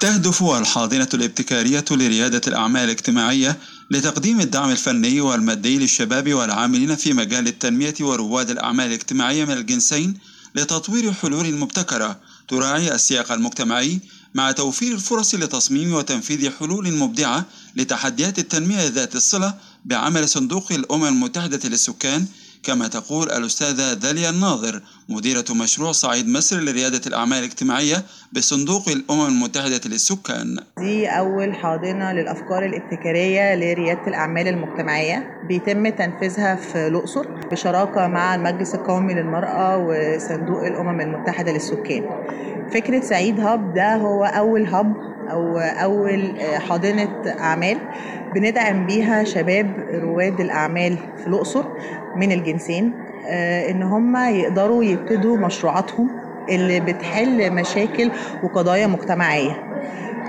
[0.00, 3.58] تهدف الحاضنة الابتكارية لريادة الأعمال الاجتماعية
[3.90, 10.18] لتقديم الدعم الفني والمادي للشباب والعاملين في مجال التنمية ورواد الأعمال الاجتماعية من الجنسين
[10.54, 14.00] لتطوير حلول مبتكرة تراعي السياق المجتمعي
[14.34, 17.44] مع توفير الفرص لتصميم وتنفيذ حلول مبدعة
[17.76, 19.54] لتحديات التنمية ذات الصلة
[19.84, 22.26] بعمل صندوق الأمم المتحدة للسكان
[22.62, 27.96] كما تقول الأستاذة داليا الناظر مديرة مشروع صعيد مصر لريادة الأعمال الاجتماعية
[28.32, 30.56] بصندوق الأمم المتحدة للسكان.
[30.78, 35.40] دي أول حاضنة للأفكار الابتكارية لريادة الأعمال المجتمعية.
[35.48, 42.04] بيتم تنفيذها في الأقصر بشراكة مع المجلس القومي للمرأة وصندوق الأمم المتحدة للسكان.
[42.74, 44.94] فكرة سعيد هاب ده هو أول هاب
[45.30, 46.34] أو أول
[46.68, 47.78] حاضنة أعمال
[48.34, 51.64] بندعم بيها شباب رواد الأعمال في الأقصر.
[52.16, 52.94] من الجنسين
[53.70, 56.08] إن هم يقدروا يبتدوا مشروعاتهم
[56.48, 58.10] اللي بتحل مشاكل
[58.42, 59.56] وقضايا مجتمعية.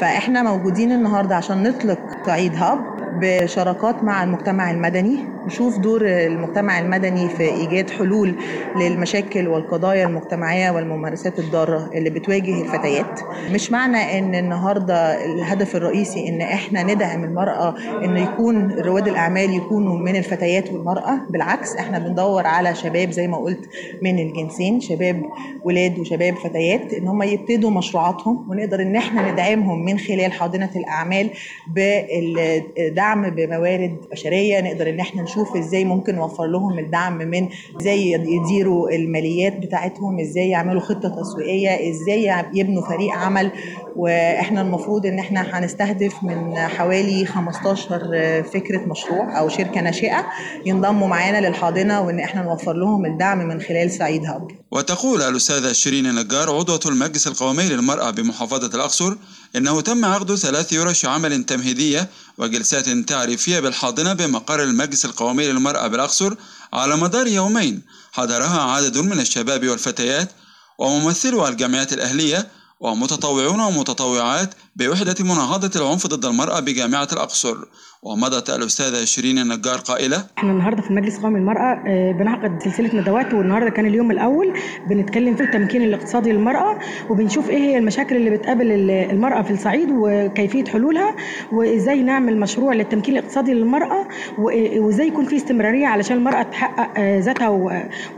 [0.00, 2.78] فإحنا موجودين النهاردة عشان نطلق صعيد هاب
[3.20, 8.34] بشراكات مع المجتمع المدني نشوف دور المجتمع المدني في إيجاد حلول
[8.76, 13.20] للمشاكل والقضايا المجتمعية والممارسات الضارة اللي بتواجه الفتيات.
[13.52, 19.98] مش معنى إن النهارده الهدف الرئيسي إن إحنا ندعم المرأة إن يكون رواد الأعمال يكونوا
[19.98, 23.68] من الفتيات والمرأة؟ بالعكس إحنا بندور على شباب زي ما قلت
[24.02, 25.22] من الجنسين شباب
[25.64, 31.30] ولاد وشباب فتيات إن هم يبتدوا مشروعاتهم ونقدر إن إحنا ندعمهم من خلال حاضنة الأعمال
[31.66, 37.48] بالدعم بموارد بشرية نقدر إن إحنا نشوف إزاي ممكن نوفر لهم الدعم من
[37.80, 43.50] إزاي يديروا الماليات بتاعتهم إزاي يعملوا خطة تسويقية إزاي يبنوا فريق عمل
[43.96, 50.26] وإحنا المفروض إن إحنا هنستهدف من حوالي 15 فكرة مشروع أو شركة ناشئة
[50.66, 54.48] ينضموا معانا للحاضنة وإن إحنا نوفر لهم الدعم من خلال سعيد هاب.
[54.70, 59.14] وتقول الأستاذة شيرين النجار عضوة المجلس القومي للمرأة بمحافظة الأقصر
[59.56, 62.08] إنه تم عقد ثلاث ورش عمل تمهيدية
[62.42, 66.34] وجلسات تعريفيه بالحاضنة بمقر المجلس القومي للمرأة بالأقصر
[66.72, 67.82] على مدار يومين.
[68.12, 70.32] حضرها عدد من الشباب والفتيات
[70.78, 72.48] وممثلو الجمعيات الأهلية
[72.80, 77.56] ومتطوعون ومتطوعات بوحدة مناهضة العنف ضد المرأة بجامعة الأقصر
[78.02, 83.34] ومضت الأستاذة شيرين النجار قائلة إحنا النهارده في المجلس القومي للمرأة آه، بنعقد سلسلة ندوات
[83.34, 84.58] والنهاردة كان اليوم الأول
[84.90, 86.78] بنتكلم في التمكين الاقتصادي للمرأة
[87.10, 91.16] وبنشوف إيه هي المشاكل اللي بتقابل ال- المرأة في الصعيد وكيفية حلولها
[91.52, 97.20] وإزاي نعمل مشروع للتمكين الاقتصادي للمرأة و- وإزاي يكون في استمرارية علشان المرأة تحقق آه،
[97.20, 97.48] ذاتها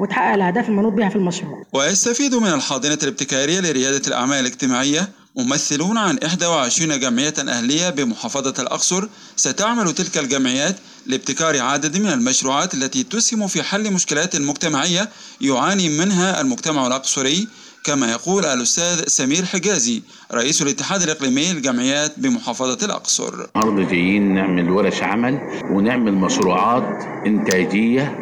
[0.00, 1.62] وتحقق الأهداف المنوط بها في المشروع.
[1.72, 9.92] ويستفيد من الحاضنة الابتكارية لريادة الأعمال الاجتماعية ممثلون عن 21 جمعية أهلية بمحافظة الأقصر ستعمل
[9.92, 15.08] تلك الجمعيات لابتكار عدد من المشروعات التي تسهم في حل مشكلات مجتمعية
[15.40, 17.48] يعاني منها المجتمع الأقصري
[17.84, 20.02] كما يقول الأستاذ سمير حجازي
[20.32, 23.46] رئيس الاتحاد الإقليمي للجمعيات بمحافظة الأقصر.
[23.56, 25.38] النهارده جايين نعمل ورش عمل
[25.70, 28.18] ونعمل مشروعات إنتاجية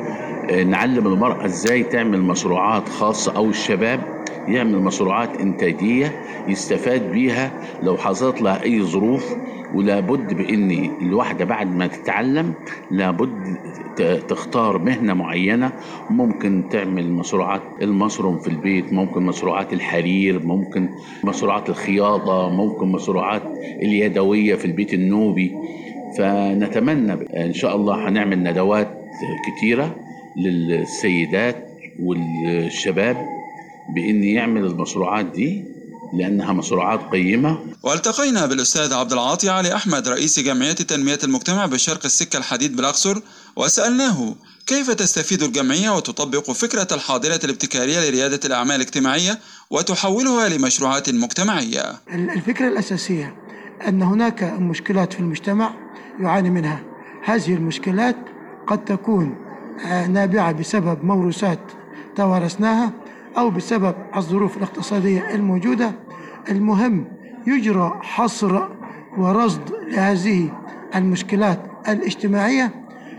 [0.51, 4.12] آه، نعلم المرأة إزاي تعمل مشروعات خاصة أو الشباب
[4.49, 6.13] يعمل مشروعات إنتاجية
[6.49, 7.51] يستفاد بيها
[7.83, 9.35] لو حصلت لها أي ظروف
[9.75, 10.71] ولابد بإن
[11.03, 12.55] الواحدة بعد ما تتعلم
[12.91, 13.57] لابد
[14.29, 15.73] تختار مهنة معينة.
[16.11, 20.89] ممكن تعمل مشروعات المصرم في البيت ممكن مشروعات الحرير ممكن
[21.25, 23.43] مشروعات الخياطة ممكن مشروعات
[23.83, 25.53] اليدوية في البيت النوبي.
[26.19, 28.99] فنتمنى إن شاء الله هنعمل ندوات
[29.47, 29.97] كتيرة
[30.37, 31.69] للسيدات
[32.01, 33.42] والشباب.
[33.95, 35.65] بإن يعمل المشروعات دي
[36.15, 37.59] لأنها مشروعات قيمة.
[37.83, 43.21] والتقينا بالأستاذ عبد العاطي علي أحمد رئيس جمعية تنمية المجتمع بشرق السكة الحديد بالأقصر
[43.57, 44.35] وسألناه
[44.67, 49.39] كيف تستفيد الجمعية وتطبق فكرة الحاضنة الابتكارية لريادة الأعمال الاجتماعية
[49.71, 51.83] وتحولها لمشروعات مجتمعية.
[52.15, 53.35] الفكرة الأساسية
[53.89, 55.75] أن هناك مشكلات في المجتمع
[56.21, 56.81] يعاني منها.
[57.25, 58.17] هذه المشكلات
[58.67, 59.37] قد تكون
[59.87, 61.59] آه، نابعة بسبب موروثات
[62.17, 62.93] توارثناها
[63.39, 65.93] أو بسبب الظروف الاقتصادية الموجودة
[66.51, 67.05] المهم
[67.47, 68.63] يجرى حصر
[69.19, 70.49] ورصد لهذه
[70.95, 72.71] المشكلات الاجتماعية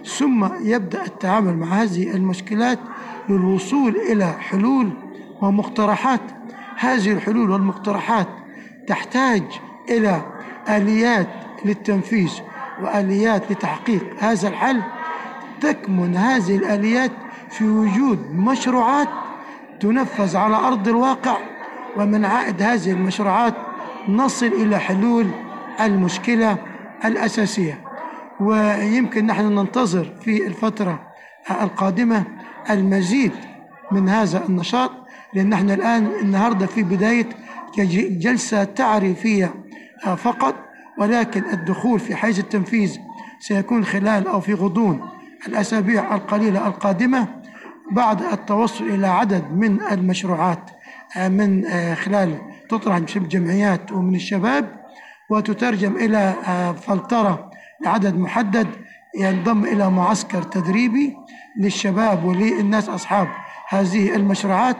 [0.06, 2.80] ثم يبدأ التعامل مع هذه المشكلات
[3.30, 4.90] للوصول إلى حلول
[5.42, 6.22] ومقترحات.
[6.78, 8.28] هذه الحلول والمقترحات
[8.88, 9.44] تحتاج
[9.90, 10.22] إلى
[10.70, 11.30] آليات
[11.66, 12.32] للتنفيذ
[12.82, 14.82] وآليات لتحقيق هذا الحل.
[15.62, 17.12] تكمن هذه الآليات
[17.50, 19.08] في وجود مشروعات
[19.84, 21.38] تنفذ على أرض الواقع.
[21.98, 23.54] ومن عائد هذه المشروعات
[24.10, 25.28] نصل إلى حلول
[25.82, 26.58] المشكلة
[27.06, 27.82] الأساسية.
[28.40, 31.08] ويمكن نحن ننتظر في الفترة
[31.62, 32.24] القادمة
[32.70, 33.32] المزيد
[33.92, 34.92] من هذا النشاط
[35.34, 37.30] لأن نحن الآن النهاردة في بداية
[38.10, 39.54] جلسة تعريفية
[40.18, 40.56] فقط.
[40.98, 42.98] ولكن الدخول في حيز التنفيذ
[43.40, 45.02] سيكون خلال أو في غضون
[45.48, 47.43] الأسابيع القليلة القادمة.
[47.92, 50.70] بعد التوصل إلى عدد من المشروعات
[51.18, 51.64] من
[51.96, 54.84] خلال تطرح من الجمعيات ومن الشباب
[55.30, 56.34] وتترجم إلى
[56.88, 57.52] فلترة
[57.86, 58.68] لعدد محدد
[59.20, 61.14] ينضم إلى معسكر تدريبي
[61.60, 63.28] للشباب وللناس أصحاب
[63.70, 64.78] هذه المشروعات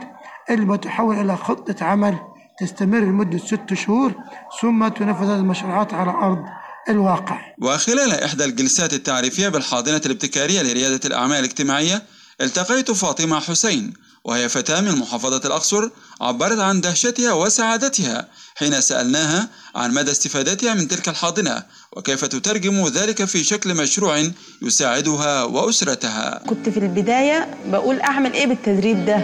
[0.50, 2.16] اللي بتحول إلى خطة عمل
[2.60, 4.14] تستمر لمدة ست شهور
[4.62, 6.46] ثم تنفذ هذه المشروعات على أرض
[6.90, 7.42] الواقع.
[7.62, 12.02] وخلال إحدى الجلسات التعريفية بالحاضنة الابتكارية لريادة الأعمال الاجتماعية
[12.44, 13.94] التقيت فاطمة حسين
[14.24, 15.90] وهي فتاة من محافظة الأقصر
[16.22, 23.26] عبرت عن دهشتها وسعادتها حين سألناها عن مدى استفادتها من تلك الحاضنة وكيف تترجم ذلك
[23.26, 24.24] في شكل مشروع
[24.62, 26.42] يساعدها وأسرتها.
[26.48, 29.16] كنت في البداية بقول أعمل إيه بالتدريب ده؟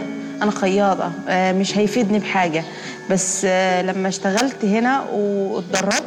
[0.42, 2.66] أنا خياطة مش هيفيدني بحاجة.
[3.12, 3.46] بس
[3.86, 6.04] لما اشتغلت هنا واتدربت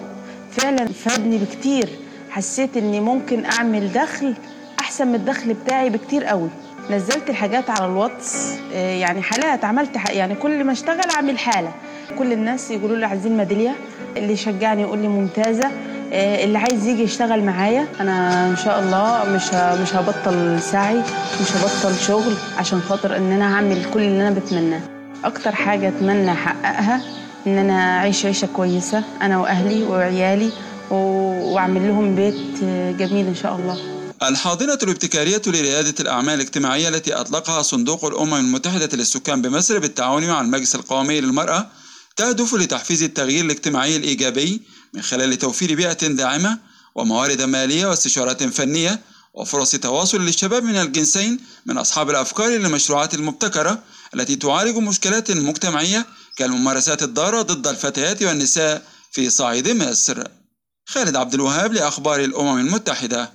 [0.56, 1.88] فعلا فادني بكتير.
[2.30, 4.34] حسيت إني ممكن أعمل دخل
[4.80, 6.50] أحسن من الدخل بتاعي بكتير قوي.
[6.90, 11.72] نزلت الحاجات على الواتس يعني حالات عملت حق يعني كل ما اشتغل اعمل حالة.
[12.18, 13.74] كل الناس يقولوا لي عايزين ميدالية
[14.16, 15.70] اللي يشجعني يقول لي ممتازة
[16.12, 17.86] اللي عايز يجي يشتغل معايا.
[18.00, 20.98] أنا إن شاء الله مش مش هبطل سعي
[21.40, 24.80] مش هبطل شغل عشان خاطر إن أنا هعمل كل اللي أنا بتمناه.
[25.24, 27.00] أكتر حاجة أتمنى أحققها
[27.46, 30.50] إن أنا أعيش عيشة كويسة أنا وأهلي وعيالي
[30.90, 32.64] وأعمل لهم بيت
[32.98, 33.76] جميل إن شاء الله.
[34.28, 40.74] الحاضنة الابتكارية لريادة الأعمال الاجتماعية التي أطلقها صندوق الأمم المتحدة للسكان بمصر بالتعاون مع المجلس
[40.74, 41.70] القومي للمرأة
[42.16, 44.62] تهدف لتحفيز التغيير الاجتماعي الإيجابي
[44.94, 46.58] من خلال توفير بيئة داعمة
[46.94, 49.00] وموارد مالية واستشارات فنية
[49.34, 53.82] وفرص تواصل للشباب من الجنسين من أصحاب الأفكار للمشروعات المبتكرة
[54.14, 58.82] التي تعالج مشكلات مجتمعية كالممارسات الضارة ضد الفتيات والنساء
[59.12, 60.24] في صعيد مصر.
[60.86, 63.30] خالد عبد الوهاب لأخبار الأمم المتحدة.